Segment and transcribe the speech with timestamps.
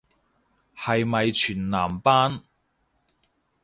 [0.75, 2.41] 係咪全男班